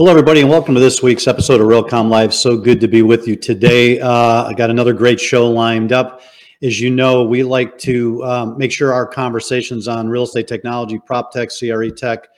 [0.00, 2.32] Hello, everybody, and welcome to this week's episode of Realcomm Live.
[2.32, 4.00] So good to be with you today.
[4.00, 6.22] Uh, I got another great show lined up.
[6.62, 10.98] As you know, we like to um, make sure our conversations on real estate technology,
[11.04, 12.28] prop tech, CRE tech,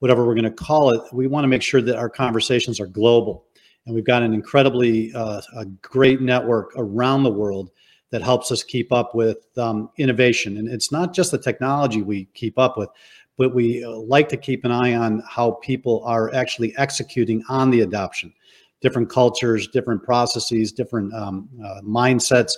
[0.00, 2.86] whatever we're going to call it, we want to make sure that our conversations are
[2.86, 3.46] global.
[3.86, 5.40] And we've got an incredibly uh,
[5.80, 7.70] great network around the world
[8.10, 10.58] that helps us keep up with um, innovation.
[10.58, 12.90] And it's not just the technology we keep up with,
[13.36, 17.70] but we uh, like to keep an eye on how people are actually executing on
[17.70, 18.32] the adoption.
[18.80, 22.52] Different cultures different processes different um, uh, mindsets.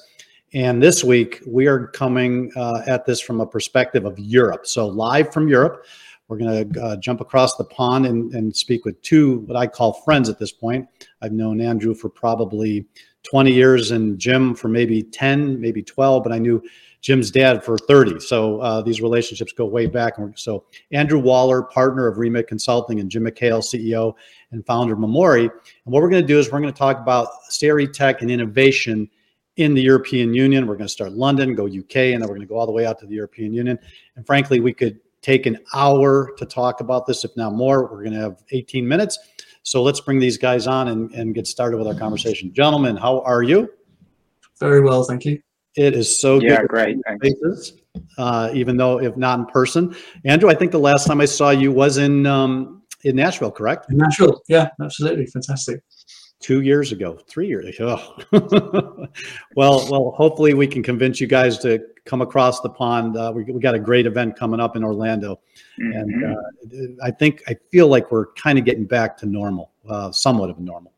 [0.54, 4.66] And this week we are coming uh, at this from a perspective of europe.
[4.66, 5.84] So live from europe
[6.28, 9.66] we're going to uh, jump across the pond and, and speak with two what i
[9.66, 10.86] call friends at this point.
[11.22, 12.86] I've known andrew for probably
[13.30, 16.62] 20 years and jim for maybe 10 maybe 12 but i knew
[17.00, 18.20] Jim's dad for 30.
[18.20, 20.14] So uh, these relationships go way back.
[20.36, 24.14] So Andrew Waller, partner of Remit Consulting, and Jim McHale, CEO
[24.50, 25.42] and founder of Memoori.
[25.42, 25.50] And
[25.84, 29.08] what we're going to do is we're going to talk about CRE tech and innovation
[29.56, 30.66] in the European Union.
[30.66, 32.72] We're going to start London, go UK, and then we're going to go all the
[32.72, 33.78] way out to the European Union.
[34.16, 37.82] And frankly, we could take an hour to talk about this, if not more.
[37.82, 39.18] We're going to have 18 minutes.
[39.62, 42.52] So let's bring these guys on and, and get started with our conversation.
[42.52, 43.70] Gentlemen, how are you?
[44.58, 45.42] Very well, thank you.
[45.78, 46.68] It is so yeah, good.
[46.68, 46.98] great.
[47.22, 47.74] Faces,
[48.18, 49.94] uh, even though if not in person.
[50.24, 53.86] Andrew, I think the last time I saw you was in um, in Nashville, correct?
[53.88, 55.80] In Nashville, yeah, absolutely, fantastic.
[56.40, 58.00] Two years ago, three years ago.
[59.54, 63.16] well, well, hopefully we can convince you guys to come across the pond.
[63.16, 65.38] Uh, we, we got a great event coming up in Orlando,
[65.80, 65.96] mm-hmm.
[65.96, 70.10] and uh, I think I feel like we're kind of getting back to normal, uh,
[70.10, 70.92] somewhat of normal.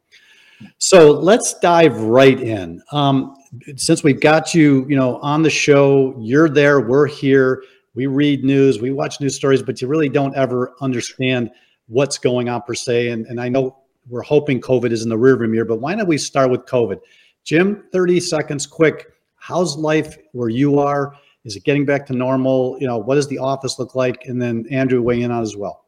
[0.78, 2.82] So let's dive right in.
[2.92, 3.36] Um,
[3.76, 7.62] since we've got you, you know, on the show, you're there, we're here.
[7.94, 11.50] We read news, we watch news stories, but you really don't ever understand
[11.88, 13.08] what's going on per se.
[13.08, 16.06] And, and I know we're hoping COVID is in the rearview mirror, but why don't
[16.06, 17.00] we start with COVID?
[17.44, 19.06] Jim, 30 seconds, quick.
[19.36, 21.14] How's life where you are?
[21.44, 22.76] Is it getting back to normal?
[22.80, 24.26] You know, what does the office look like?
[24.26, 25.86] And then Andrew weigh in on as well.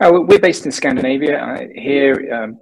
[0.00, 1.38] Uh, we're based in Scandinavia.
[1.38, 2.58] Uh, here, um,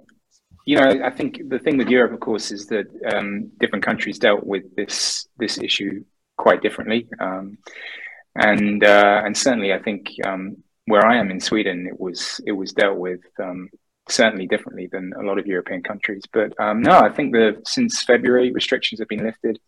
[0.65, 4.19] you know, I think the thing with Europe, of course, is that um, different countries
[4.19, 6.03] dealt with this this issue
[6.37, 7.57] quite differently, um,
[8.35, 12.51] and uh, and certainly, I think um, where I am in Sweden, it was it
[12.51, 13.69] was dealt with um,
[14.07, 16.23] certainly differently than a lot of European countries.
[16.31, 19.59] But um, no, I think that since February, restrictions have been lifted.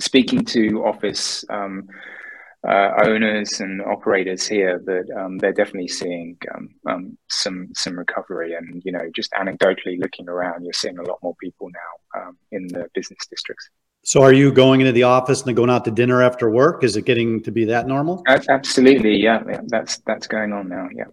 [0.00, 1.44] Speaking to office
[2.66, 8.54] uh, owners and operators here that um, they're definitely seeing um, um, some some recovery.
[8.54, 12.38] And you know, just anecdotally looking around, you're seeing a lot more people now um,
[12.50, 13.68] in the business districts.
[14.04, 16.84] So, are you going into the office and going out to dinner after work?
[16.84, 18.22] Is it getting to be that normal?
[18.26, 19.60] Absolutely, yeah, yeah.
[19.66, 20.88] That's that's going on now.
[20.94, 21.04] Yeah.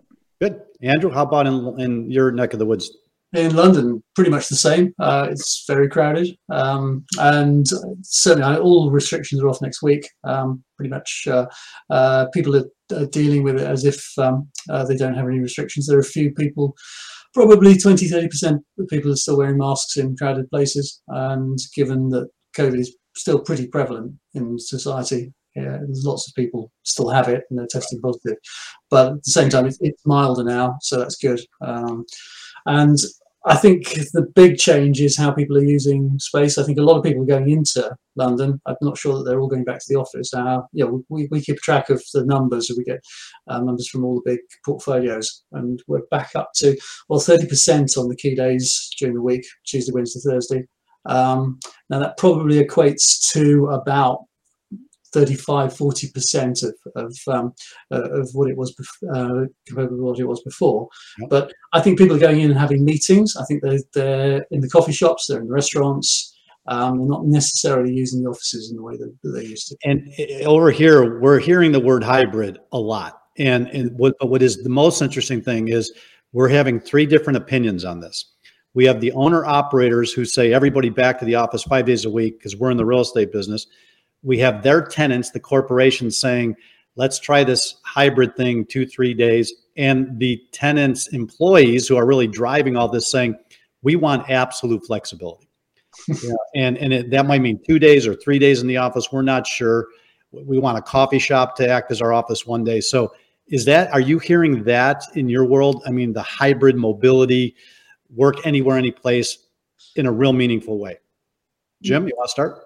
[0.41, 1.11] Good, Andrew.
[1.11, 2.91] How about in in your neck of the woods?
[3.33, 4.93] In London, pretty much the same.
[4.99, 7.65] Uh, it's very crowded, um, and
[8.03, 10.07] certainly all restrictions are off next week.
[10.23, 11.47] Um, pretty much, uh,
[11.89, 15.39] uh, people are, are, dealing with it as if um, uh, they don't have any
[15.39, 15.87] restrictions.
[15.87, 16.75] There are a few people,
[17.33, 22.09] probably 20, 30 percent of people are still wearing masks in crowded places, and given
[22.09, 25.33] that COVID is still pretty prevalent in society.
[25.55, 28.37] Yeah, there's lots of people still have it and they're testing positive,
[28.89, 31.41] but at the same time, it's, it's milder now, so that's good.
[31.61, 32.05] Um,
[32.65, 32.97] and
[33.45, 36.57] I think the big change is how people are using space.
[36.57, 38.61] I think a lot of people are going into London.
[38.65, 40.33] I'm not sure that they're all going back to the office.
[40.33, 42.71] Uh, yeah, we, we keep track of the numbers.
[42.75, 43.03] We get
[43.49, 46.77] uh, numbers from all the big portfolios, and we're back up to
[47.09, 50.63] well 30% on the key days during the week, Tuesday, Wednesday, Thursday.
[51.05, 51.59] Um,
[51.89, 54.19] now that probably equates to about
[55.13, 57.53] 35 40% of of, um,
[57.91, 58.75] uh, of what it was
[59.15, 60.87] uh, compared with what it was before.
[61.19, 61.29] Yep.
[61.29, 63.35] but i think people are going in and having meetings.
[63.35, 66.33] I think they're, they're in the coffee shops they're in the restaurants
[66.67, 69.77] um, they're not necessarily using the offices in the way that, that they used to.
[69.83, 73.19] And uh, over here we're hearing the word hybrid a lot.
[73.37, 75.91] And and what, what is the most interesting thing is
[76.31, 78.31] we're having three different opinions on this.
[78.75, 82.09] We have the owner operators who say everybody back to the office five days a
[82.09, 83.67] week because we're in the real estate business
[84.23, 86.55] we have their tenants, the corporations saying,
[86.95, 89.53] let's try this hybrid thing two, three days.
[89.75, 93.35] And the tenants' employees who are really driving all this saying,
[93.81, 95.49] we want absolute flexibility.
[96.07, 99.11] yeah, and and it, that might mean two days or three days in the office.
[99.11, 99.87] We're not sure.
[100.31, 102.81] We want a coffee shop to act as our office one day.
[102.81, 103.13] So,
[103.47, 105.83] is that are you hearing that in your world?
[105.85, 107.55] I mean, the hybrid mobility,
[108.09, 109.37] work anywhere, any place,
[109.95, 110.97] in a real meaningful way.
[111.83, 112.62] Jim, you want to start?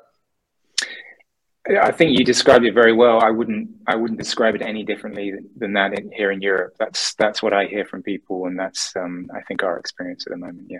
[1.70, 3.22] I think you described it very well.
[3.22, 6.76] I wouldn't I wouldn't describe it any differently than that in, here in Europe.
[6.80, 10.32] That's that's what I hear from people, and that's um, I think our experience at
[10.32, 10.68] the moment.
[10.70, 10.80] Yeah.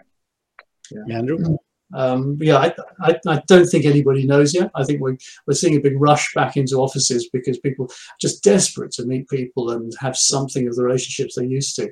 [0.92, 1.18] yeah.
[1.18, 1.58] Andrew.
[1.94, 4.70] Um, yeah, I, I, I, don't think anybody knows yet.
[4.76, 8.44] I think we're, we're seeing a big rush back into offices because people are just
[8.44, 11.90] desperate to meet people and have something of the relationships they used to.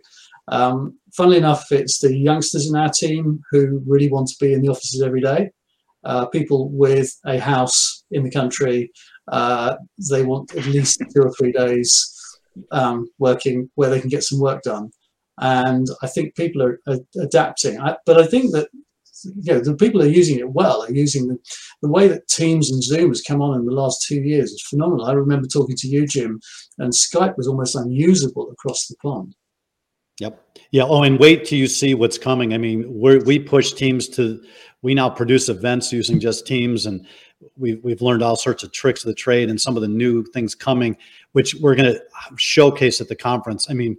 [0.50, 4.62] Um, funnily enough, it's the youngsters in our team who really want to be in
[4.62, 5.52] the offices every day.
[6.04, 8.92] Uh, people with a house in the country,
[9.32, 9.76] uh,
[10.10, 11.90] they want at least two or three days
[12.72, 14.90] um, working where they can get some work done.
[15.40, 17.80] And I think people are, are adapting.
[17.80, 18.70] I, but I think that
[19.24, 21.38] you know, the people are using it well are using the,
[21.82, 24.68] the way that Teams and Zoom has come on in the last two years is
[24.70, 25.06] phenomenal.
[25.06, 26.40] I remember talking to you, Jim,
[26.78, 29.36] and Skype was almost unusable across the pond.
[30.20, 30.60] Yep.
[30.72, 30.84] Yeah.
[30.84, 32.54] Oh, and wait till you see what's coming.
[32.54, 34.42] I mean, we we push teams to,
[34.82, 37.06] we now produce events using just teams and
[37.58, 40.24] we've, we've learned all sorts of tricks of the trade and some of the new
[40.24, 40.98] things coming,
[41.34, 42.02] which we're going to
[42.38, 43.70] showcase at the conference.
[43.70, 43.98] I mean,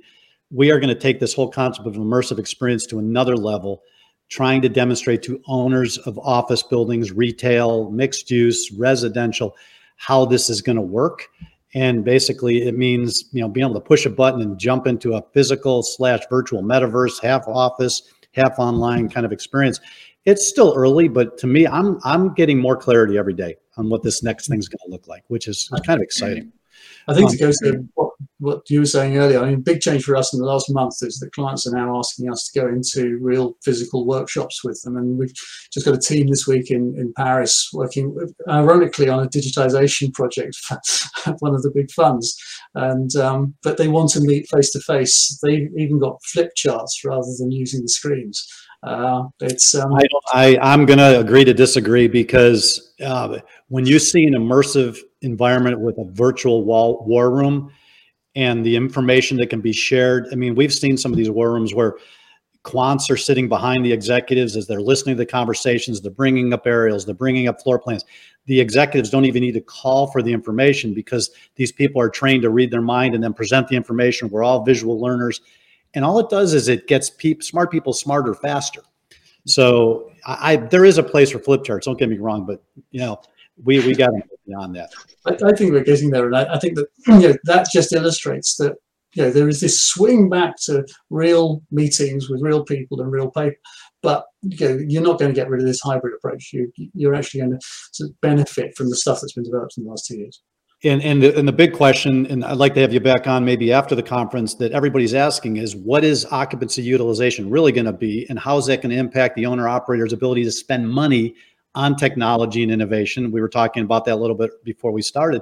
[0.51, 3.83] we are going to take this whole concept of immersive experience to another level,
[4.29, 9.57] trying to demonstrate to owners of office buildings, retail, mixed use, residential,
[9.97, 11.29] how this is going to work
[11.77, 15.15] and basically it means you know being able to push a button and jump into
[15.15, 18.03] a physical slash virtual metaverse half office
[18.33, 19.81] half online kind of experience
[20.27, 24.03] it's still early but to me i'm i'm getting more clarity every day on what
[24.03, 26.53] this next thing's going to look like which is kind of exciting
[27.09, 30.05] I think to go to what, what you were saying earlier, I mean, big change
[30.05, 32.67] for us in the last month is that clients are now asking us to go
[32.67, 34.97] into real physical workshops with them.
[34.97, 35.33] And we've
[35.73, 40.13] just got a team this week in, in Paris working, with, ironically, on a digitization
[40.13, 42.37] project for one of the big funds.
[42.75, 45.39] And um, but they want to meet face to face.
[45.43, 48.47] They've even got flip charts rather than using the screens.
[48.87, 53.99] Uh, it's um, I, I I'm going to agree to disagree because uh, when you
[53.99, 57.73] see an immersive environment with a virtual wall war room
[58.37, 61.53] and the information that can be shared, I mean, we've seen some of these war
[61.53, 61.97] rooms where
[62.63, 66.01] quants are sitting behind the executives as they're listening to the conversations.
[66.01, 67.05] They're bringing up aerials.
[67.05, 68.05] They're bringing up floor plans.
[68.45, 72.43] The executives don't even need to call for the information because these people are trained
[72.43, 74.29] to read their mind and then present the information.
[74.29, 75.41] We're all visual learners
[75.97, 78.83] and all it does is it gets pe- smart people smarter faster.
[79.47, 81.87] So I, I, there is a place for flip charts.
[81.87, 82.63] Don't get me wrong, but
[82.93, 83.21] you know
[83.65, 84.91] we we got to beyond that.
[85.27, 87.93] I, I, think we're getting there, and I, I think that you know, that just
[87.93, 88.75] illustrates that
[89.15, 93.31] you know there is this swing back to real meetings with real people and real
[93.31, 93.57] paper.
[94.03, 96.53] But you know, you're not going to get rid of this hybrid approach.
[96.53, 97.59] You, you're actually going
[97.95, 100.43] to benefit from the stuff that's been developed in the last two years.
[100.85, 103.47] And and the, and the big question, and I'd like to have you back on
[103.47, 107.95] maybe after the conference that everybody's asking is what is occupancy utilization really going to
[107.95, 111.35] be, and how is that going to impact the owner operator's ability to spend money
[111.75, 113.33] on technology and innovation?
[113.33, 115.41] We were talking about that a little bit before we started.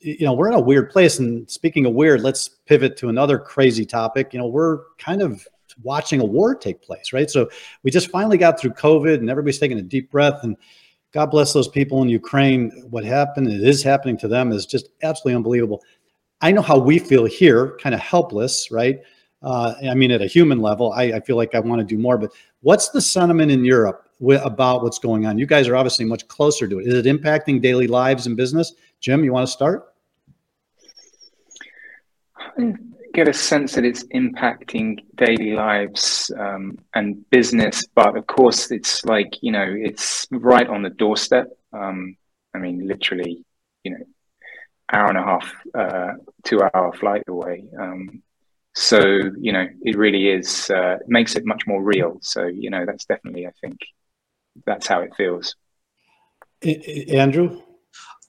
[0.00, 3.38] You know, we're in a weird place, and speaking of weird, let's pivot to another
[3.38, 4.34] crazy topic.
[4.34, 5.48] You know, we're kind of
[5.82, 7.30] watching a war take place, right?
[7.30, 7.48] So
[7.84, 10.58] we just finally got through COVID, and everybody's taking a deep breath and
[11.12, 12.70] God bless those people in Ukraine.
[12.90, 15.82] What happened, it is happening to them, is just absolutely unbelievable.
[16.40, 19.00] I know how we feel here, kind of helpless, right?
[19.42, 21.98] Uh, I mean, at a human level, I, I feel like I want to do
[21.98, 22.18] more.
[22.18, 25.38] But what's the sentiment in Europe about what's going on?
[25.38, 26.86] You guys are obviously much closer to it.
[26.86, 28.74] Is it impacting daily lives and business?
[29.00, 29.94] Jim, you want to start?
[33.14, 39.04] Get a sense that it's impacting daily lives um, and business, but of course, it's
[39.04, 41.46] like you know, it's right on the doorstep.
[41.72, 42.16] Um,
[42.54, 43.44] I mean, literally,
[43.84, 44.04] you know,
[44.92, 46.12] hour and a half, uh,
[46.44, 47.64] two hour flight away.
[47.78, 48.22] Um,
[48.74, 49.00] so
[49.38, 52.18] you know, it really is uh, makes it much more real.
[52.22, 53.78] So you know, that's definitely, I think,
[54.66, 55.54] that's how it feels.
[56.62, 57.62] Andrew.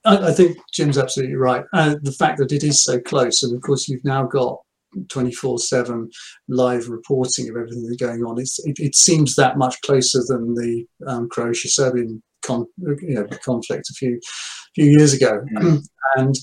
[0.06, 1.66] I, think Jim's absolutely right.
[1.74, 4.62] Uh, the fact that it is so close, and of course you've now got
[5.08, 6.08] 24/7
[6.48, 8.40] live reporting of everything that's going on.
[8.40, 13.90] It's, it, it seems that much closer than the um, Croatia-Serbian con, you know, conflict
[13.90, 14.20] a few
[14.76, 15.82] few years ago, mm.
[16.16, 16.36] and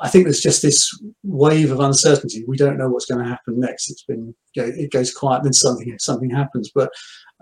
[0.00, 0.90] I think there's just this
[1.22, 2.44] wave of uncertainty.
[2.48, 3.90] We don't know what's going to happen next.
[3.90, 6.90] It's been you know, it goes quiet, then something something happens, but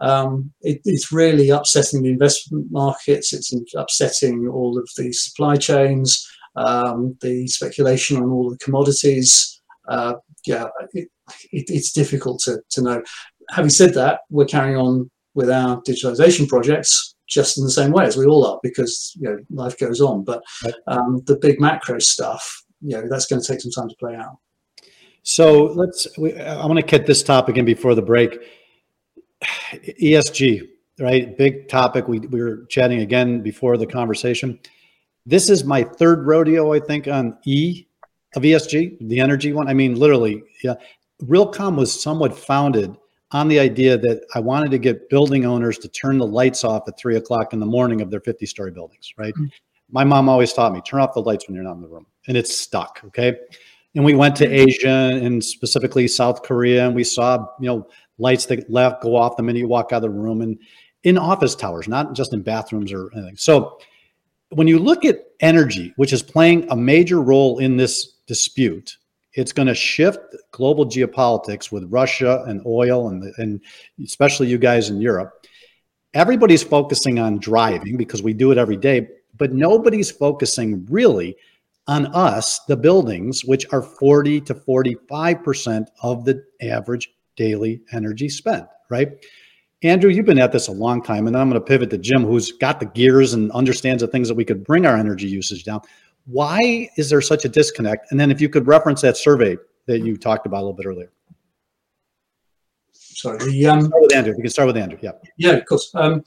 [0.01, 3.33] um, it, it's really upsetting the investment markets.
[3.33, 9.61] It's upsetting all of the supply chains, um, the speculation on all the commodities.
[9.89, 10.15] Uh,
[10.47, 11.09] yeah, it,
[11.53, 13.03] it, it's difficult to, to know.
[13.51, 18.05] Having said that, we're carrying on with our digitalization projects just in the same way
[18.05, 20.25] as we all are because you know life goes on.
[20.25, 20.43] But
[20.87, 24.15] um, the big macro stuff, you know, that's going to take some time to play
[24.15, 24.39] out.
[25.23, 26.07] So let's.
[26.19, 28.39] We, I want to get this topic in before the break.
[30.01, 30.69] ESG,
[30.99, 31.37] right?
[31.37, 32.09] Big topic.
[32.09, 34.59] We we were chatting again before the conversation.
[35.25, 37.87] This is my third rodeo, I think, on E
[38.35, 39.69] of ESG, the energy one.
[39.69, 40.75] I mean, literally, yeah.
[41.23, 42.97] Realcomm was somewhat founded
[43.31, 46.89] on the idea that I wanted to get building owners to turn the lights off
[46.89, 49.35] at three o'clock in the morning of their 50 story buildings, right?
[49.35, 49.47] Mm-hmm.
[49.91, 52.07] My mom always taught me turn off the lights when you're not in the room,
[52.27, 53.37] and it's stuck, okay?
[53.95, 54.89] And we went to Asia
[55.23, 59.43] and specifically South Korea, and we saw, you know, lights that left go off the
[59.43, 60.59] minute you walk out of the room and
[61.05, 63.37] in office towers, not just in bathrooms or anything.
[63.37, 63.79] So
[64.51, 68.97] when you look at energy, which is playing a major role in this dispute,
[69.35, 70.19] it's going to shift
[70.53, 73.61] global geopolitics with Russia and oil and, and
[74.03, 75.47] especially you guys in Europe.
[76.15, 81.37] Everybody's focusing on driving because we do it every day, but nobody's focusing really
[81.87, 88.67] on us, the buildings, which are 40 to 45% of the average daily energy spent,
[88.89, 89.11] right?
[89.83, 92.25] Andrew, you've been at this a long time, and I'm going to pivot to Jim,
[92.25, 95.65] who's got the gears and understands the things that we could bring our energy usage
[95.65, 95.83] down.
[96.27, 98.11] Why is there such a disconnect?
[98.11, 100.87] And then if you could reference that survey that you talked about a little bit
[100.87, 101.11] earlier.
[102.93, 104.35] Sorry, the um, start with Andrew.
[104.37, 104.99] We can start with Andrew.
[105.01, 105.13] Yeah.
[105.37, 105.91] Yeah, of course.
[105.95, 106.23] Um,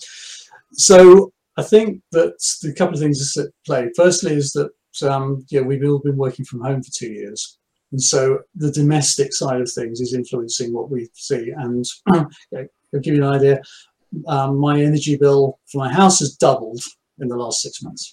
[0.73, 3.89] so I think that the couple of things at play.
[3.95, 4.69] Firstly, is that
[5.09, 7.57] um, yeah, we've all been working from home for two years,
[7.91, 11.51] and so the domestic side of things is influencing what we see.
[11.57, 11.85] And
[12.51, 13.61] yeah, I'll give you an idea.
[14.27, 16.81] Um, my energy bill for my house has doubled
[17.19, 18.09] in the last six months.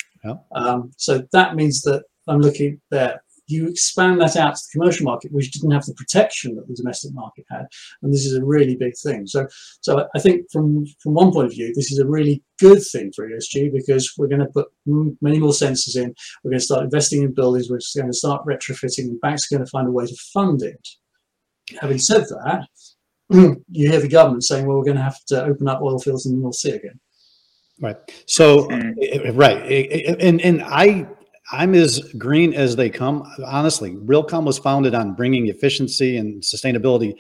[0.54, 3.22] Um, so that means that I'm looking there.
[3.48, 6.74] You expand that out to the commercial market, which didn't have the protection that the
[6.74, 7.66] domestic market had,
[8.00, 9.26] and this is a really big thing.
[9.26, 9.46] So,
[9.80, 13.12] so I think from from one point of view, this is a really good thing
[13.14, 16.14] for ESG because we're going to put many more sensors in.
[16.42, 17.68] We're going to start investing in buildings.
[17.68, 19.06] We're going to start retrofitting.
[19.06, 20.88] And banks are going to find a way to fund it.
[21.80, 22.66] Having said that,
[23.30, 26.26] you hear the government saying, "Well, we're going to have to open up oil fields
[26.26, 27.00] in the North Sea again."
[27.82, 27.96] Right.
[28.26, 28.94] So, mm.
[29.02, 31.04] Eh, eh, right, eh, and and I
[31.50, 33.30] I'm as green as they come.
[33.44, 37.14] Honestly, Realcomm was founded on bringing efficiency and sustainability.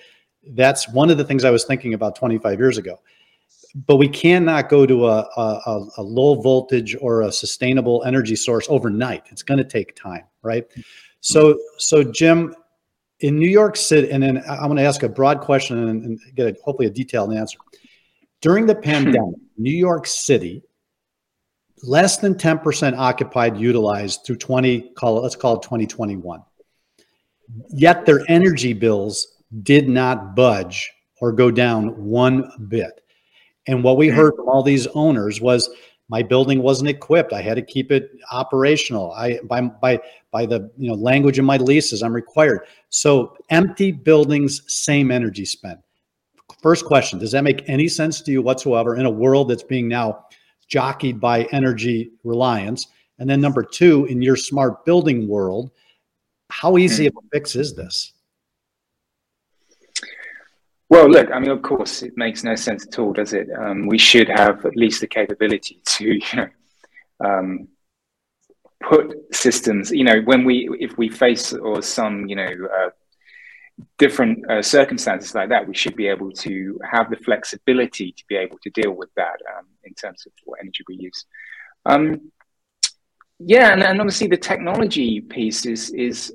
[0.52, 3.00] That's one of the things I was thinking about 25 years ago.
[3.86, 8.66] But we cannot go to a, a, a low voltage or a sustainable energy source
[8.68, 9.24] overnight.
[9.30, 10.64] It's going to take time, right?
[11.20, 11.58] So, mm.
[11.78, 12.54] so Jim,
[13.20, 16.20] in New York City, and then I'm going to ask a broad question and, and
[16.34, 17.58] get a, hopefully a detailed answer.
[18.42, 18.82] During the hmm.
[18.82, 20.62] pandemic, New York City,
[21.82, 26.42] less than 10% occupied, utilized through 20, call it, let's call it 2021.
[27.70, 29.26] Yet their energy bills
[29.62, 33.00] did not budge or go down one bit.
[33.66, 35.70] And what we heard from all these owners was
[36.08, 37.32] my building wasn't equipped.
[37.32, 39.12] I had to keep it operational.
[39.12, 42.66] I by by by the you know language in my leases, I'm required.
[42.90, 45.78] So empty buildings, same energy spent.
[46.62, 49.88] First question, does that make any sense to you whatsoever in a world that's being
[49.88, 50.26] now
[50.68, 52.86] jockeyed by energy reliance?
[53.18, 55.72] And then number two, in your smart building world,
[56.50, 58.12] how easy of a fix is this?
[60.88, 63.48] Well, look, I mean, of course, it makes no sense at all, does it?
[63.58, 66.48] Um, we should have at least the capability to, you know,
[67.24, 67.68] um,
[68.82, 72.90] put systems, you know, when we, if we face or some, you know, uh,
[73.98, 78.36] different uh, circumstances like that, we should be able to have the flexibility to be
[78.36, 81.24] able to deal with that um, in terms of what energy we use.
[81.86, 82.32] Um,
[83.38, 86.32] yeah, and, and, obviously the technology piece is is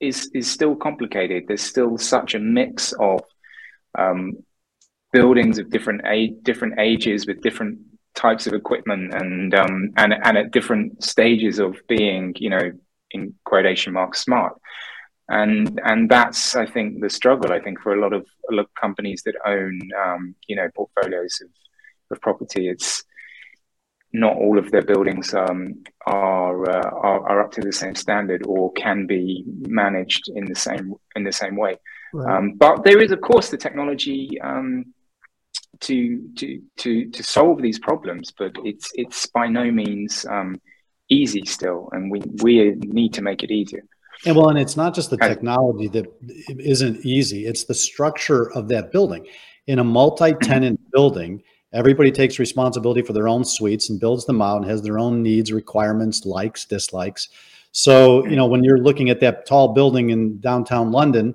[0.00, 1.44] is is still complicated.
[1.48, 3.22] There's still such a mix of
[3.98, 4.36] um,
[5.12, 7.78] buildings of different age, different ages with different
[8.14, 12.72] types of equipment, and um, and and at different stages of being, you know,
[13.12, 14.54] in quotation marks, smart
[15.32, 18.66] and and that's I think the struggle I think for a lot of, a lot
[18.66, 21.50] of companies that own um, you know portfolios of,
[22.10, 22.68] of property.
[22.68, 23.02] It's
[24.12, 28.42] not all of their buildings um, are, uh, are, are up to the same standard
[28.44, 31.78] or can be managed in the same in the same way.
[32.12, 32.36] Right.
[32.36, 34.92] um, but there is of course the technology um,
[35.80, 40.60] to to to to solve these problems but it's it's by no means um,
[41.08, 43.84] easy still and we we need to make it easier
[44.24, 46.06] and well, and it's not just the technology that
[46.48, 49.26] isn't easy, it's the structure of that building.
[49.66, 54.40] In a multi tenant building, everybody takes responsibility for their own suites and builds them
[54.40, 57.28] out and has their own needs, requirements, likes, dislikes.
[57.72, 61.34] So, you know, when you're looking at that tall building in downtown London,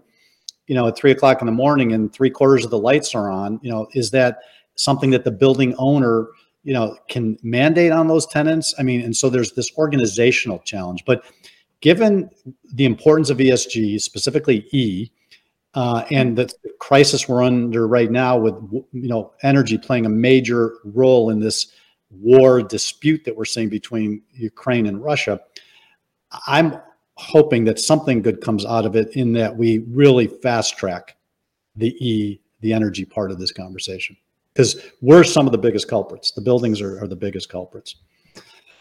[0.68, 3.30] you know, at three o'clock in the morning and three quarters of the lights are
[3.30, 4.40] on, you know, is that
[4.76, 6.28] something that the building owner,
[6.64, 8.76] you know, can mandate on those tenants?
[8.78, 11.04] I mean, and so there's this organizational challenge.
[11.06, 11.24] But
[11.82, 12.30] given
[12.74, 15.12] the importance of ESG, specifically E,
[15.74, 20.78] uh, and the crisis we're under right now with you know energy playing a major
[20.84, 21.74] role in this
[22.10, 25.40] war dispute that we're seeing between Ukraine and Russia,
[26.48, 26.80] I'm
[27.16, 31.18] hoping that something good comes out of it in that we really fast track
[31.76, 34.16] the E, the energy part of this conversation.
[34.54, 36.32] Because we're some of the biggest culprits.
[36.32, 37.96] The buildings are, are the biggest culprits.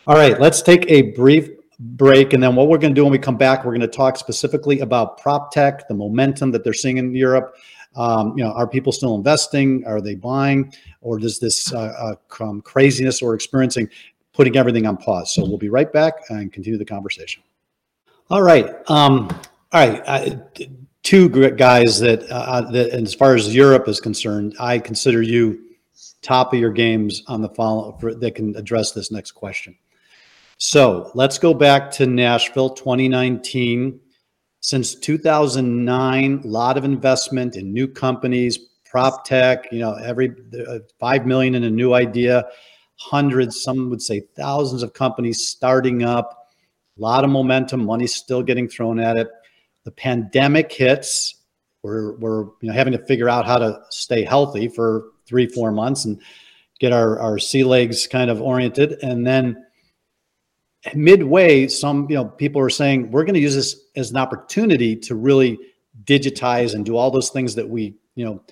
[0.07, 2.33] All right, let's take a brief break.
[2.33, 4.17] And then what we're going to do when we come back, we're going to talk
[4.17, 7.57] specifically about prop tech, the momentum that they're seeing in Europe.
[7.97, 9.85] Um, you know, are people still investing?
[9.87, 10.73] Are they buying?
[11.01, 13.89] Or does this uh, uh, craziness we're experiencing
[14.33, 15.33] putting everything on pause?
[15.33, 17.43] So we'll be right back and continue the conversation.
[18.29, 18.67] All right.
[18.91, 19.29] Um,
[19.73, 20.03] all right.
[20.07, 20.41] I,
[21.03, 25.63] two guys that, uh, that, as far as Europe is concerned, I consider you
[26.23, 29.77] top of your games on the follow for, that can address this next question.
[30.59, 34.01] So let's go back to Nashville 2019.
[34.61, 40.35] Since 2009, a lot of investment in new companies, prop tech, you know, every
[40.67, 42.47] uh, 5 million in a new idea,
[42.97, 46.49] hundreds, some would say thousands of companies starting up,
[46.97, 49.29] a lot of momentum, money's still getting thrown at it.
[49.85, 51.37] The pandemic hits,
[51.83, 55.71] we're, we're you know, having to figure out how to stay healthy for three, four
[55.71, 56.19] months and
[56.81, 58.99] get our, our sea legs kind of oriented.
[59.03, 59.66] And then
[60.95, 64.97] midway, some you know people are saying we're going to use this as an opportunity
[64.97, 65.59] to really
[66.05, 68.43] digitize and do all those things that we you know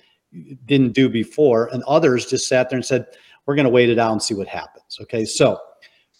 [0.65, 3.05] didn't do before, and others just sat there and said
[3.45, 4.97] we're going to wait it out and see what happens.
[5.01, 5.59] Okay, so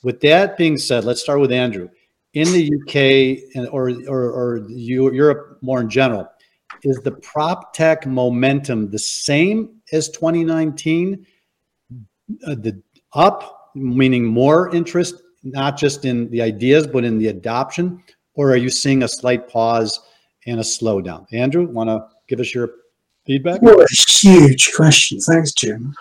[0.03, 1.89] with that being said, let's start with Andrew.
[2.33, 6.27] In the UK and or or, or Europe more in general,
[6.83, 11.25] is the prop tech momentum the same as 2019?
[12.45, 12.81] Uh, the
[13.13, 18.03] up meaning more interest not just in the ideas, but in the adoption?
[18.33, 20.01] Or are you seeing a slight pause
[20.45, 21.25] and a slowdown?
[21.31, 22.71] Andrew, want to give us your
[23.25, 23.61] feedback?
[23.61, 25.19] What a huge question.
[25.19, 25.93] Thanks, Jim.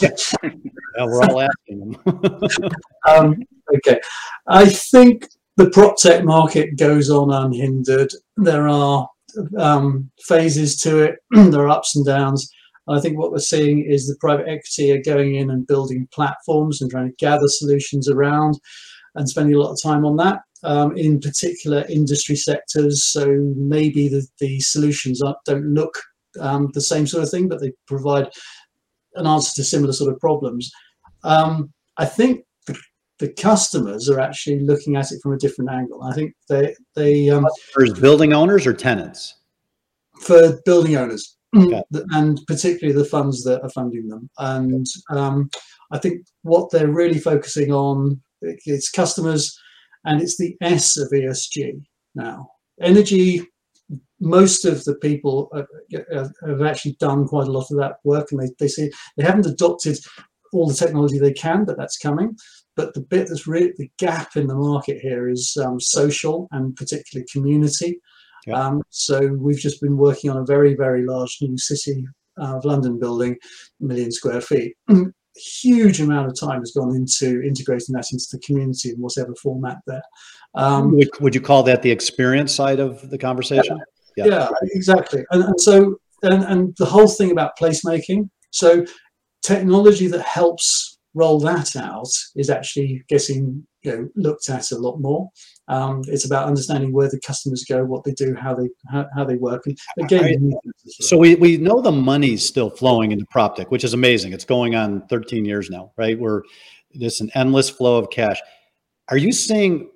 [0.00, 0.10] yeah,
[0.98, 2.40] we're all asking them.
[3.08, 3.42] um,
[3.76, 4.00] okay.
[4.46, 8.12] I think the prop tech market goes on unhindered.
[8.36, 9.08] There are
[9.58, 12.50] um, phases to it, there are ups and downs.
[12.88, 16.80] I think what we're seeing is the private equity are going in and building platforms
[16.80, 18.60] and trying to gather solutions around
[19.16, 23.04] and spending a lot of time on that um, in particular industry sectors.
[23.04, 25.98] So maybe the, the solutions don't look
[26.40, 28.28] um, the same sort of thing, but they provide
[29.14, 30.70] an answer to similar sort of problems.
[31.24, 32.78] Um, I think the,
[33.18, 36.02] the, customers are actually looking at it from a different angle.
[36.02, 37.46] I think they they um,
[38.00, 39.34] building owners or tenants
[40.20, 41.82] for building owners okay.
[42.10, 44.28] and particularly the funds that are funding them.
[44.38, 45.50] And um,
[45.92, 49.58] I think what they're really focusing on it's customers
[50.04, 51.82] and it's the S of ESG
[52.14, 52.48] now.
[52.80, 53.42] Energy,
[54.20, 58.50] most of the people have actually done quite a lot of that work and they,
[58.58, 59.98] they say they haven't adopted
[60.52, 62.36] all the technology they can, but that's coming.
[62.76, 66.76] But the bit that's really the gap in the market here is um, social and
[66.76, 68.00] particularly community.
[68.46, 68.60] Yeah.
[68.60, 72.06] Um, so we've just been working on a very, very large new city
[72.40, 73.36] uh, of London building,
[73.80, 74.74] a million square feet.
[75.60, 79.78] Huge amount of time has gone into integrating that into the community in whatever format
[79.86, 80.02] there.
[80.54, 83.78] Um, would, would, you call that the experience side of the conversation?
[84.16, 84.32] Yeah, yeah.
[84.32, 85.26] yeah exactly.
[85.32, 88.30] And, and so, and, and the whole thing about placemaking.
[88.50, 88.86] So
[89.42, 94.98] technology that helps roll that out is actually getting you know looked at a lot
[94.98, 95.30] more.
[95.68, 99.24] Um, it's about understanding where the customers go, what they do, how they how, how
[99.24, 99.66] they work.
[99.66, 100.52] And again,
[100.86, 104.32] so we, we know the money's still flowing into PropTech, which is amazing.
[104.32, 106.18] It's going on 13 years now, right?
[106.18, 106.42] We're
[106.94, 108.40] there's an endless flow of cash.
[109.08, 109.90] Are you seeing?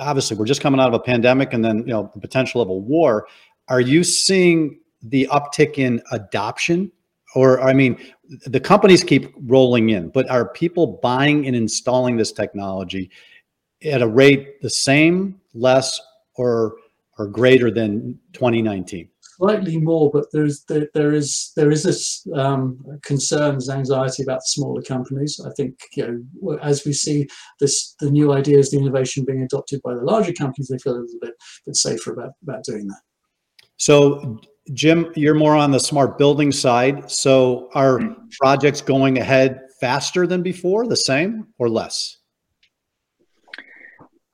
[0.00, 2.68] Obviously, we're just coming out of a pandemic, and then you know the potential of
[2.68, 3.26] a war.
[3.68, 6.90] Are you seeing the uptick in adoption
[7.34, 7.96] or I mean,
[8.46, 13.10] the companies keep rolling in, but are people buying and installing this technology
[13.84, 16.00] at a rate the same, less,
[16.36, 16.76] or
[17.18, 19.08] or greater than 2019?
[19.22, 24.82] Slightly more, but there's there, there is there is this um, concerns, anxiety about smaller
[24.82, 25.40] companies.
[25.44, 27.26] I think you know as we see
[27.58, 31.00] this the new ideas, the innovation being adopted by the larger companies, they feel a
[31.00, 33.00] little bit bit safer about about doing that.
[33.76, 34.40] So
[34.74, 37.10] Jim, you're more on the smart building side.
[37.10, 38.28] So are mm-hmm.
[38.40, 42.19] projects going ahead faster than before, the same or less?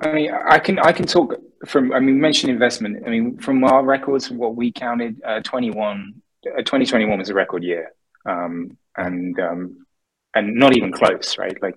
[0.00, 1.34] I mean, I can I can talk
[1.66, 1.92] from.
[1.92, 3.04] I mean, mention investment.
[3.06, 6.14] I mean, from our records, what we counted, uh, 21,
[6.46, 7.92] uh, 2021 was a record year,
[8.26, 9.86] um, and um,
[10.34, 11.56] and not even close, right?
[11.62, 11.76] Like,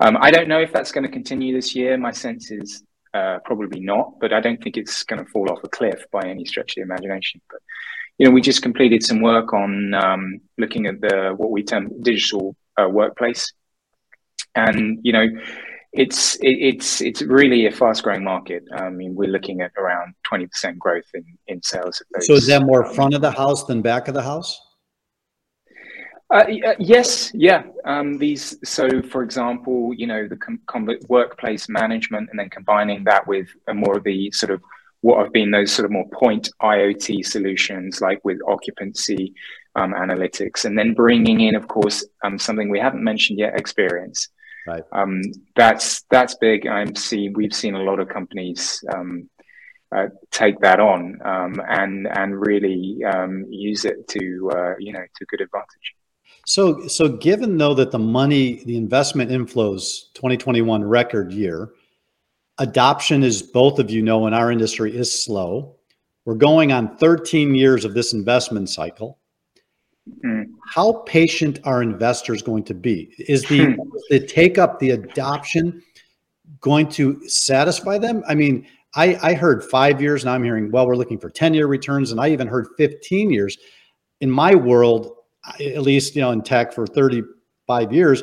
[0.00, 1.96] um, I don't know if that's going to continue this year.
[1.96, 2.82] My sense is
[3.14, 6.22] uh, probably not, but I don't think it's going to fall off a cliff by
[6.22, 7.40] any stretch of the imagination.
[7.48, 7.60] But
[8.18, 11.90] you know, we just completed some work on um, looking at the what we term
[12.02, 13.52] digital uh, workplace,
[14.56, 15.26] and you know,
[15.92, 18.64] it's it's it's really a fast growing market.
[18.74, 22.00] I mean, we're looking at around twenty percent growth in in sales.
[22.00, 24.22] Of those, So is that more um, front of the house than back of the
[24.22, 24.60] house?
[26.32, 27.64] Uh, uh, yes, yeah.
[27.84, 33.04] Um, these, so for example, you know, the com- com- workplace management, and then combining
[33.04, 34.62] that with a more of the sort of
[35.02, 39.34] what have been those sort of more point IoT solutions, like with occupancy
[39.74, 44.28] um, analytics, and then bringing in, of course, um, something we haven't mentioned yet, experience.
[44.66, 44.82] Right.
[44.92, 45.22] Um,
[45.56, 46.66] that's that's big.
[46.66, 48.82] I'm seeing we've seen a lot of companies.
[48.94, 49.28] Um,
[49.94, 55.04] uh, take that on um, and and really um, use it to uh, you know
[55.16, 55.94] to good advantage.
[56.46, 61.70] So, so given though that the money, the investment inflows, 2021 record year,
[62.58, 65.76] adoption is both of you know in our industry is slow.
[66.24, 69.18] We're going on 13 years of this investment cycle.
[70.24, 70.46] Mm.
[70.74, 73.14] How patient are investors going to be?
[73.18, 73.80] Is the Hmm.
[74.10, 75.82] the take up the adoption
[76.60, 78.24] going to satisfy them?
[78.26, 81.54] I mean, I, I heard five years, and I'm hearing well, we're looking for 10
[81.54, 83.56] year returns, and I even heard 15 years.
[84.20, 85.16] In my world,
[85.60, 88.22] at least you know in tech for 35 years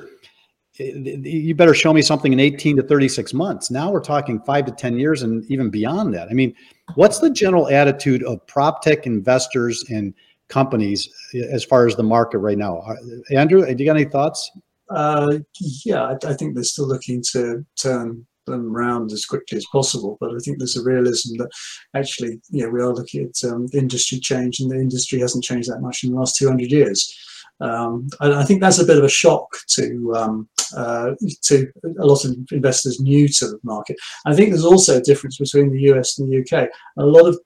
[0.79, 4.65] eh, you better show me something in 18 to 36 months now we're talking 5
[4.65, 6.53] to 10 years and even beyond that i mean
[6.95, 10.13] what's the general attitude of prop tech investors and
[10.49, 12.95] companies eh, as far as the market right now Uh,
[13.35, 14.51] andrew do you got any thoughts
[14.89, 15.37] Uh,
[15.85, 20.17] yeah, I, I think they're still looking to turn them around as quickly as possible.
[20.19, 21.49] But I think there's a realism that
[21.95, 25.81] actually, yeah, we are looking at um, industry change, and the industry hasn't changed that
[25.81, 27.15] much in the last 200 years.
[27.61, 31.11] Um, and I think that's a bit of a shock to um, uh,
[31.43, 33.97] to a lot of investors new to the market.
[34.25, 36.69] I think there's also a difference between the US and the UK.
[36.97, 37.39] A lot of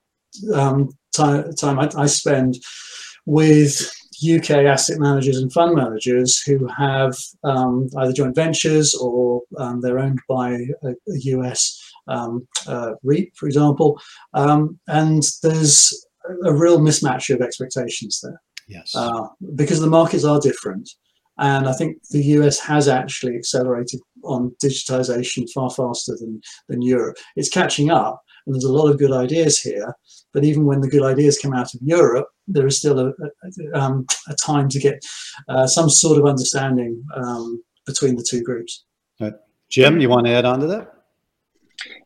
[0.54, 2.58] um, time, time I, I spend
[3.26, 3.90] with
[4.22, 9.98] UK asset managers and fund managers who have um, either joint ventures or um, they're
[9.98, 14.00] owned by a, a US um, uh, REIT, for example.
[14.34, 16.06] Um, and there's
[16.44, 20.88] a real mismatch of expectations there yes uh, because the markets are different.
[21.36, 27.16] And I think the US has actually accelerated on digitization far faster than, than Europe.
[27.36, 29.94] It's catching up, and there's a lot of good ideas here.
[30.32, 33.78] But even when the good ideas come out of Europe, there is still a, a,
[33.78, 35.04] um, a time to get
[35.48, 38.84] uh, some sort of understanding um, between the two groups.
[39.70, 40.94] jim you want to add on to that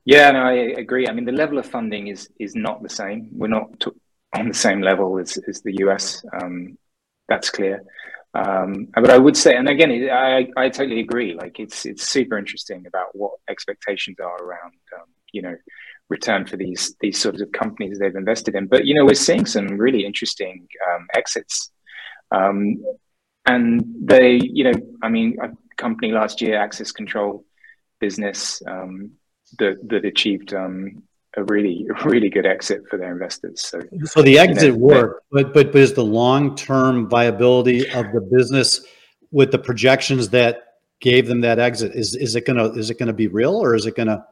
[0.04, 0.52] Yeah, no, I
[0.84, 1.08] agree.
[1.08, 3.28] I mean, the level of funding is is not the same.
[3.32, 4.00] We're not t-
[4.38, 6.24] on the same level as, as the US.
[6.36, 6.78] Um,
[7.28, 7.82] that's clear.
[8.34, 11.34] Um, but I would say, and again, I, I totally agree.
[11.34, 15.56] Like, it's it's super interesting about what expectations are around, um, you know,
[16.08, 18.66] return for these these sorts of companies they've invested in.
[18.66, 21.70] But you know, we're seeing some really interesting um, exits,
[22.30, 22.82] um,
[23.46, 27.44] and they, you know, I mean, a company last year, Access Control
[28.00, 29.12] business, um,
[29.58, 31.02] that that achieved um,
[31.36, 33.62] a really a really good exit for their investors.
[33.62, 38.20] So so the exit know, worked but but but is the long-term viability of the
[38.20, 38.80] business
[39.30, 40.64] with the projections that
[41.00, 43.86] gave them that exit is is it gonna is it gonna be real or is
[43.86, 44.24] it gonna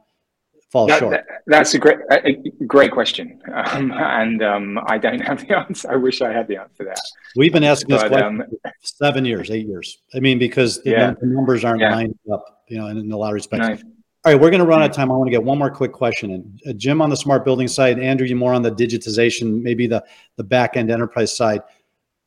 [0.71, 5.19] fall that, short that- that's a great a, great question, um, and um, I don't
[5.19, 5.89] have the answer.
[5.91, 6.99] I wish I had the answer to that.
[7.35, 9.99] We've been asking this question um, for seven years, eight years.
[10.13, 11.13] I mean, because the, Yeah.
[11.21, 11.95] numbers aren't Yeah.
[11.95, 13.83] lined up, you know, in, in a lot of respects.
[13.83, 13.89] No.
[14.25, 15.09] All right, we're going to run out of time.
[15.09, 16.59] I want to get one more quick question in.
[16.67, 20.03] Uh, Jim on the smart building side, Andrew, you more on the digitization, maybe the
[20.35, 21.61] the back end enterprise side.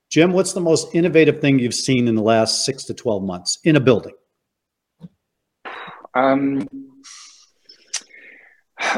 [0.08, 3.58] Jim, what's the most innovative thing you've seen in the last six to twelve months
[3.64, 4.14] in a building?
[6.14, 6.66] Um,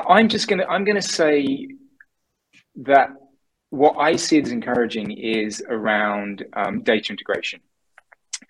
[0.08, 1.68] I'm just gonna I'm gonna say
[2.76, 3.10] that
[3.70, 7.60] what I see as encouraging is around um, data integration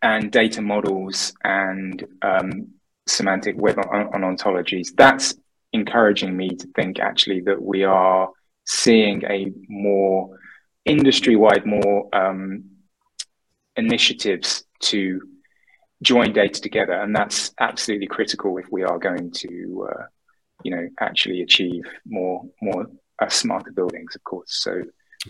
[0.02, 2.68] and data models and um,
[3.06, 4.88] semantic web on, on ontologies.
[4.96, 5.34] That's
[5.72, 8.30] encouraging me to think actually that we are
[8.64, 10.38] seeing a more
[10.84, 12.64] industry-wide more um,
[13.76, 15.20] initiatives to
[16.02, 20.02] join data together, and that's absolutely critical if we are going to, uh,
[20.64, 22.86] you know, actually achieve more more
[23.20, 24.62] uh, smarter buildings, of course.
[24.62, 24.82] So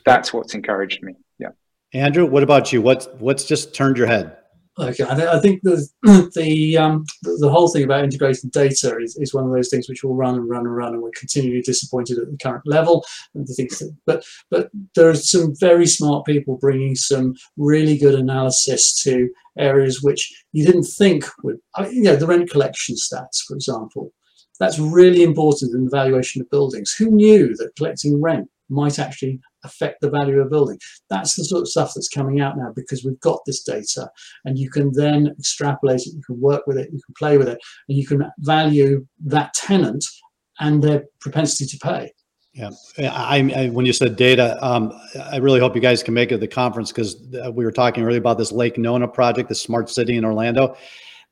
[0.05, 1.15] that's what's encouraged me.
[1.39, 1.51] Yeah.
[1.93, 2.83] Andrew, what about you?
[2.83, 4.37] What's what's just turned your head?
[4.79, 5.87] Okay, I, th- I think the
[6.35, 9.87] the, um, the the whole thing about integrating data is, is one of those things
[9.87, 13.05] which will run and run and run, and we're continually disappointed at the current level.
[13.35, 17.99] And the things that, but but there are some very smart people bringing some really
[17.99, 21.59] good analysis to areas which you didn't think would.
[21.75, 24.15] I mean, you know, the rent collection stats, for example,
[24.59, 26.93] that's really important in the valuation of buildings.
[26.93, 30.79] Who knew that collecting rent might actually affect the value of a building.
[31.09, 34.11] That's the sort of stuff that's coming out now because we've got this data
[34.45, 37.49] and you can then extrapolate it, you can work with it, you can play with
[37.49, 40.05] it, and you can value that tenant
[40.61, 42.13] and their propensity to pay.
[42.53, 44.93] Yeah, I, I, when you said data, um,
[45.31, 47.73] I really hope you guys can make it to the conference because uh, we were
[47.73, 50.77] talking earlier about this Lake Nona project, the smart city in Orlando.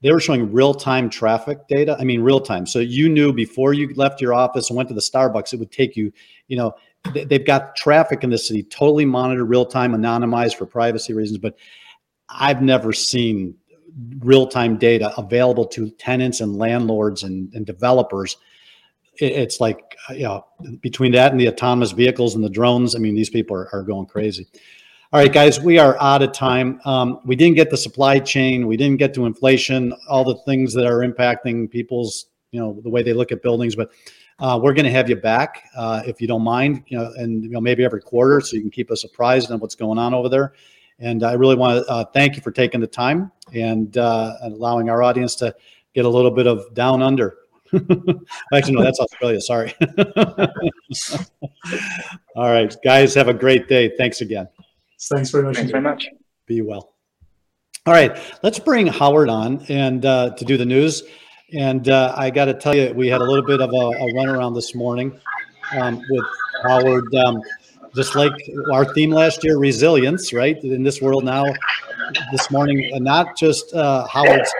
[0.03, 1.97] They were showing real time traffic data.
[1.99, 2.67] I mean, real time.
[2.67, 5.73] So you knew before you left your office and went to the Starbucks, it would
[5.73, 6.13] take you.
[6.49, 6.75] You know,
[7.13, 11.39] they've got traffic in the city totally monitored, real time, anonymized for privacy reasons.
[11.39, 11.57] But
[12.29, 13.57] I've never seen
[14.21, 18.37] real time data available to tenants and landlords and, and developers
[19.17, 20.47] it's like you know
[20.81, 23.83] between that and the autonomous vehicles and the drones i mean these people are, are
[23.83, 24.47] going crazy
[25.13, 28.69] all right guys we are out of time um, we didn't get the supply chain
[28.69, 32.89] we didn't get to inflation all the things that are impacting people's you know the
[32.89, 33.91] way they look at buildings but
[34.39, 37.43] uh, we're going to have you back uh, if you don't mind you know and
[37.43, 40.15] you know maybe every quarter so you can keep us apprised on what's going on
[40.15, 40.53] over there
[41.01, 44.55] and i really want to uh, thank you for taking the time and, uh, and
[44.55, 45.53] allowing our audience to
[45.93, 47.37] get a little bit of down under
[48.53, 49.41] Actually, no, that's Australia.
[49.41, 49.73] Sorry.
[52.35, 53.93] All right, guys, have a great day.
[53.97, 54.49] Thanks again.
[55.09, 55.57] Thanks very much.
[55.57, 56.09] Thanks very much.
[56.47, 56.95] Be well.
[57.87, 61.03] All right, let's bring Howard on and uh, to do the news.
[61.53, 64.15] And uh, I got to tell you, we had a little bit of a, a
[64.15, 65.19] run around this morning
[65.73, 66.25] um, with
[66.63, 67.15] Howard.
[67.15, 67.43] Um,
[67.95, 68.33] just like
[68.73, 70.63] our theme last year, resilience, right?
[70.63, 71.45] In this world now,
[72.31, 74.53] this morning, and not just uh, Howard's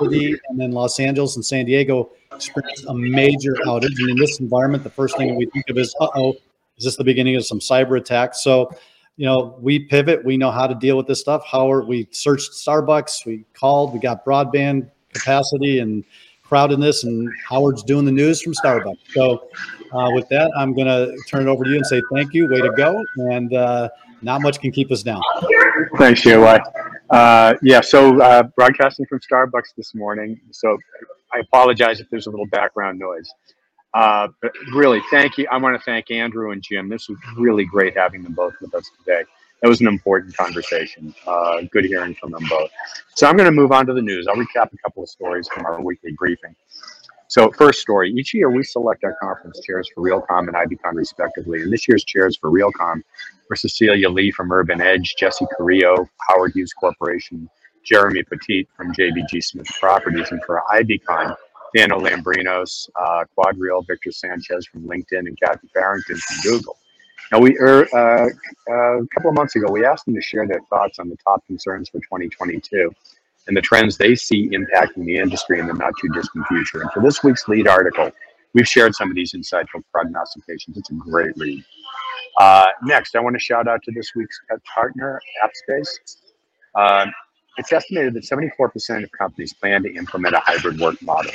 [0.00, 3.94] City and then Los Angeles and San Diego experienced a major outage.
[3.98, 6.36] And in this environment, the first thing we think of is, uh oh,
[6.76, 8.34] is this the beginning of some cyber attack?
[8.34, 8.70] So,
[9.16, 11.42] you know, we pivot, we know how to deal with this stuff.
[11.50, 16.04] Howard, we searched Starbucks, we called, we got broadband capacity and
[16.44, 18.98] crowdedness, and Howard's doing the news from Starbucks.
[19.12, 19.48] So,
[19.92, 22.48] uh, with that, I'm going to turn it over to you and say thank you,
[22.48, 23.88] way to go, and uh,
[24.22, 25.22] not much can keep us down.
[25.98, 26.60] Thanks, JY.
[27.10, 30.40] Uh, yeah, so uh, broadcasting from Starbucks this morning.
[30.50, 30.76] So
[31.32, 33.32] I apologize if there's a little background noise.
[33.96, 35.48] Uh, but really, thank you.
[35.50, 36.90] I want to thank Andrew and Jim.
[36.90, 39.24] This was really great having them both with us today.
[39.62, 41.14] That was an important conversation.
[41.26, 42.70] Uh, good hearing from them both.
[43.14, 44.26] So I'm going to move on to the news.
[44.28, 46.54] I'll recap a couple of stories from our weekly briefing.
[47.28, 51.62] So, first story each year we select our conference chairs for Realcomm and IBCon respectively.
[51.62, 53.00] And this year's chairs for Realcomm
[53.48, 57.48] were Cecilia Lee from Urban Edge, Jesse Carrillo, Howard Hughes Corporation,
[57.82, 61.34] Jeremy Petit from JBG Smith Properties, and for IBCon,
[61.76, 66.76] Daniel Lambrinos, uh, Quadreal, Victor Sanchez from LinkedIn, and Kathy Farrington from Google.
[67.30, 68.28] Now, we er, uh,
[68.70, 71.16] uh, a couple of months ago, we asked them to share their thoughts on the
[71.16, 72.90] top concerns for 2022
[73.46, 76.80] and the trends they see impacting the industry in the not too distant future.
[76.80, 78.10] And for this week's lead article,
[78.54, 80.76] we've shared some of these insightful prognostications.
[80.76, 81.62] It's a great read.
[82.38, 84.40] Uh, next, I want to shout out to this week's
[84.74, 86.16] partner, AppSpace.
[86.74, 87.06] Uh,
[87.58, 91.32] it's estimated that 74% of companies plan to implement a hybrid work model.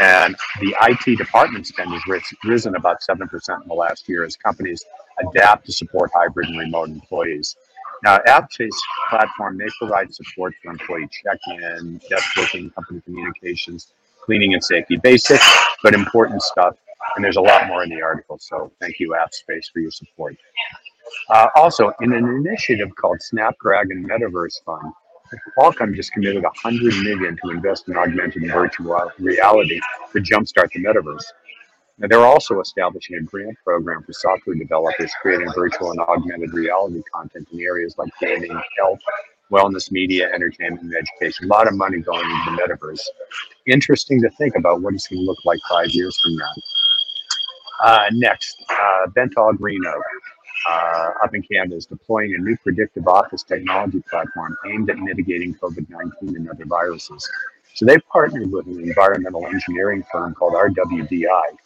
[0.00, 2.02] And the IT department spend has
[2.44, 4.84] risen about 7% in the last year as companies
[5.20, 7.56] adapt to support hybrid and remote employees.
[8.02, 8.76] Now, AppSpace
[9.08, 14.96] platform, they provide support for employee check-in, desk booking, company communications, cleaning and safety.
[14.96, 15.40] Basic,
[15.82, 16.76] but important stuff.
[17.16, 18.38] And there's a lot more in the article.
[18.38, 20.36] So thank you, AppSpace, for your support.
[21.30, 24.92] Uh, also, in an initiative called Snapdragon Metaverse Fund,
[25.58, 29.80] Qualcomm just committed 100 million to invest in augmented and virtual reality
[30.12, 31.24] to jumpstart the metaverse.
[31.98, 37.02] Now, they're also establishing a grant program for software developers creating virtual and augmented reality
[37.12, 38.98] content in areas like gaming, health,
[39.50, 41.46] wellness, media, entertainment, and education.
[41.46, 43.00] A lot of money going into the metaverse.
[43.66, 46.52] Interesting to think about what it's going to look like five years from now.
[47.84, 50.02] Uh, next, uh, Bentall Green Oak
[50.68, 55.54] uh, up in Canada is deploying a new predictive office technology platform aimed at mitigating
[55.54, 57.28] COVID 19 and other viruses.
[57.74, 61.56] So they've partnered with an environmental engineering firm called RWDI,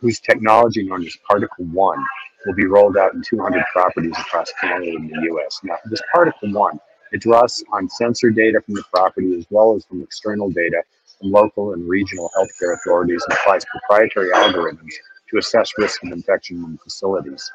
[0.00, 2.02] whose technology known as Particle One
[2.46, 5.60] will be rolled out in 200 properties across Canada and the US.
[5.62, 6.80] Now, this Particle One,
[7.12, 10.82] it draws on sensor data from the property as well as from external data
[11.20, 14.92] from local and regional healthcare authorities and applies proprietary algorithms
[15.30, 17.50] to assess risk of infection in facilities.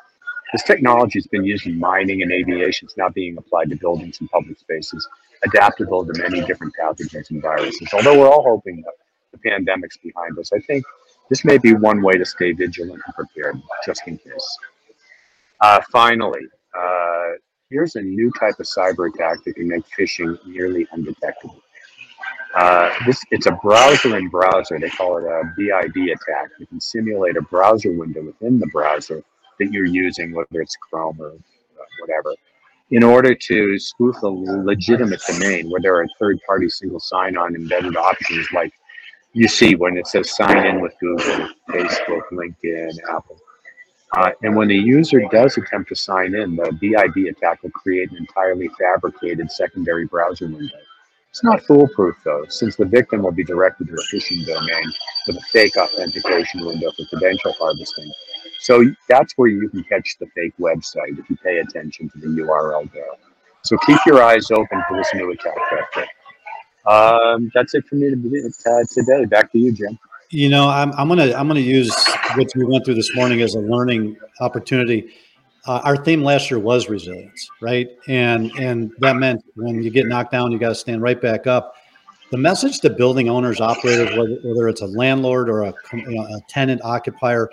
[0.51, 2.87] This technology has been used in mining and aviation.
[2.87, 5.07] It's now being applied to buildings and public spaces,
[5.43, 7.87] adaptable to many different pathogens and viruses.
[7.93, 8.93] Although we're all hoping that
[9.31, 10.83] the pandemic's behind us, I think
[11.29, 14.57] this may be one way to stay vigilant and prepared, just in case.
[15.61, 16.41] Uh, finally,
[16.75, 17.33] uh,
[17.69, 21.61] here's a new type of cyber attack that can make phishing nearly undetectable.
[22.55, 24.79] Uh, this it's a browser in browser.
[24.79, 26.49] They call it a BID attack.
[26.57, 29.23] You can simulate a browser window within the browser
[29.59, 32.35] that you're using, whether it's Chrome or uh, whatever,
[32.91, 38.47] in order to spoof a legitimate domain where there are third-party single sign-on embedded options
[38.51, 38.73] like
[39.33, 43.39] you see when it says sign in with Google, Facebook, LinkedIn, Apple.
[44.17, 48.09] Uh, and when the user does attempt to sign in, the BIB attack will create
[48.09, 50.77] an entirely fabricated secondary browser window.
[51.29, 54.91] It's not foolproof though, since the victim will be directed to a phishing domain
[55.27, 58.11] with a fake authentication window for credential harvesting.
[58.59, 62.27] So that's where you can catch the fake website if you pay attention to the
[62.27, 63.05] URL there.
[63.63, 66.07] So keep your eyes open for this new attack vector.
[66.85, 69.25] Um, that's it for me uh, today.
[69.25, 69.97] Back to you, Jim.
[70.29, 71.91] You know, I'm, I'm gonna I'm gonna use
[72.35, 75.13] what we went through this morning as a learning opportunity.
[75.65, 77.87] Uh, our theme last year was resilience, right?
[78.07, 81.47] And and that meant when you get knocked down, you got to stand right back
[81.47, 81.75] up.
[82.31, 86.23] The message to building owners, operators, whether, whether it's a landlord or a, you know,
[86.23, 87.49] a tenant occupier,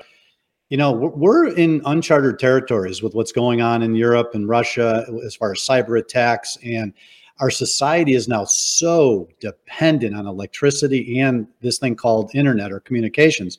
[0.68, 5.34] you know, we're in uncharted territories with what's going on in Europe and Russia as
[5.36, 6.92] far as cyber attacks and
[7.38, 13.58] our society is now so dependent on electricity and this thing called internet or communications.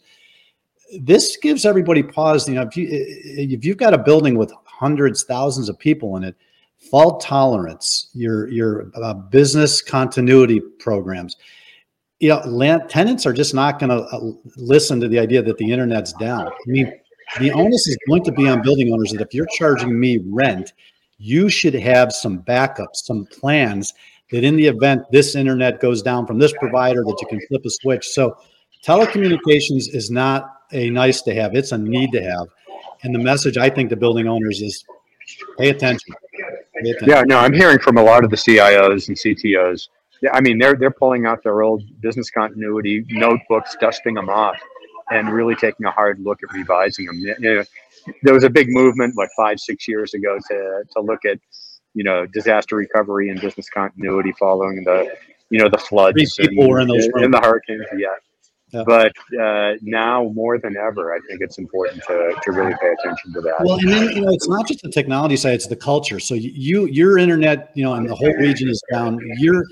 [1.00, 2.48] This gives everybody pause.
[2.48, 6.24] You know, if, you, if you've got a building with hundreds, thousands of people in
[6.24, 6.36] it,
[6.89, 11.36] fault tolerance, your your uh, business continuity programs,
[12.19, 15.58] you know, land, tenants are just not going to uh, listen to the idea that
[15.58, 16.47] the internet's down.
[16.47, 16.91] I mean,
[17.39, 20.73] the onus is going to be on building owners that if you're charging me rent
[21.17, 23.93] you should have some backups, some plans
[24.32, 27.65] that in the event this internet goes down from this provider that you can flip
[27.65, 28.08] a switch.
[28.08, 28.38] So
[28.86, 32.47] telecommunications is not a nice to have, it's a need to have.
[33.03, 34.84] And the message I think to building owners is
[35.58, 36.13] pay attention.
[36.82, 37.10] Pay attention.
[37.10, 39.89] Yeah, no, I'm hearing from a lot of the CIOs and CTOs.
[40.21, 44.58] Yeah, I mean, they're they're pulling out their old business continuity notebooks, dusting them off,
[45.12, 47.19] and really taking a hard look at revising them.
[47.19, 47.63] You know,
[48.23, 51.39] there was a big movement like five six years ago to to look at
[51.93, 55.15] you know disaster recovery and business continuity following the
[55.49, 58.08] you know the floods Three people and, were in those and the hurricanes yeah.
[58.71, 58.84] yeah.
[58.86, 63.32] But uh, now more than ever, I think it's important to, to really pay attention
[63.34, 63.56] to that.
[63.62, 66.19] Well, and then you know, it's not just the technology side; it's the culture.
[66.19, 69.19] So you, your internet, you know, and the whole region is down.
[69.38, 69.63] You're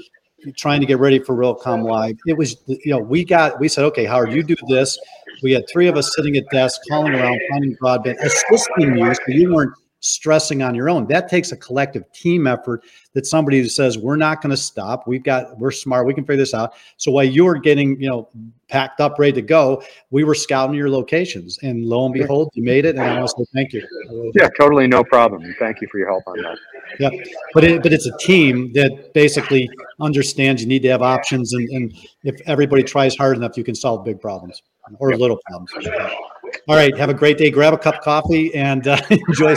[0.56, 2.18] trying to get ready for Realcomm Live.
[2.26, 4.98] It was, you know, we got, we said, okay, Howard, you do this.
[5.44, 9.22] We had three of us sitting at desks, calling around, finding broadband, assisting you so
[9.28, 9.74] you weren't
[10.06, 11.08] stressing on your own.
[11.08, 15.08] That takes a collective team effort that somebody who says, we're not going to stop.
[15.08, 16.06] We've got, we're smart.
[16.06, 16.74] We can figure this out.
[16.98, 18.30] So while you were getting, you know,
[18.68, 22.64] packed up, ready to go, we were scouting your locations and lo and behold, you
[22.64, 22.96] made it.
[22.96, 24.32] And I want to say thank you.
[24.36, 24.88] Yeah, totally.
[24.88, 25.56] No problem.
[25.60, 26.58] Thank you for your help on that.
[27.00, 27.10] Yeah.
[27.54, 31.54] But it, but it's a team that basically understands you need to have options.
[31.54, 34.62] And, and if everybody tries hard enough, you can solve big problems
[35.00, 35.72] or little problems.
[36.68, 36.96] All right.
[36.98, 37.52] Have a great day.
[37.52, 39.56] Grab a cup of coffee and uh, enjoy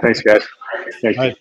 [0.00, 0.42] Thanks, guys.
[1.02, 1.36] Thank All right.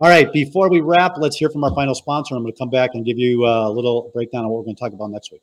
[0.00, 0.32] All right.
[0.32, 2.34] Before we wrap, let's hear from our final sponsor.
[2.34, 4.76] I'm going to come back and give you a little breakdown of what we're going
[4.76, 5.42] to talk about next week.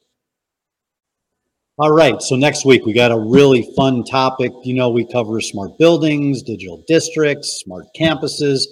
[1.79, 2.21] All right.
[2.21, 4.51] So next week we got a really fun topic.
[4.63, 8.65] You know, we cover smart buildings, digital districts, smart campuses,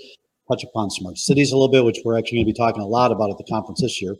[0.48, 2.88] touch upon smart cities a little bit, which we're actually going to be talking a
[2.88, 4.16] lot about at the conference this year.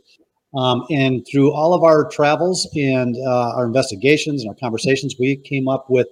[0.54, 5.36] Um, and through all of our travels and uh, our investigations and our conversations, we
[5.36, 6.08] came up with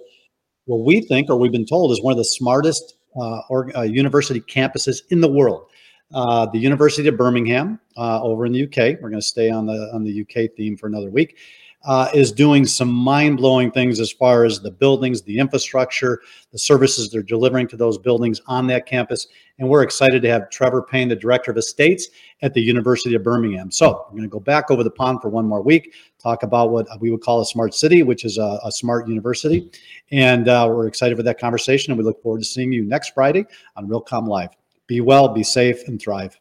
[0.65, 3.81] what we think, or we've been told, is one of the smartest uh, or, uh,
[3.81, 5.67] university campuses in the world.
[6.13, 8.99] Uh, the University of Birmingham uh, over in the UK.
[9.01, 11.37] We're going to stay on the on the UK theme for another week
[11.83, 16.57] uh, is doing some mind blowing things as far as the buildings, the infrastructure, the
[16.57, 19.27] services they're delivering to those buildings on that campus.
[19.57, 22.09] And we're excited to have Trevor Payne, the Director of Estates
[22.41, 23.71] at the University of Birmingham.
[23.71, 26.71] So we're going to go back over the pond for one more week, talk about
[26.71, 29.69] what we would call a smart city, which is a, a smart university.
[30.11, 31.91] And uh, we're excited for that conversation.
[31.91, 34.49] And we look forward to seeing you next Friday on Realcomm Live.
[34.87, 36.40] Be well, be safe, and thrive.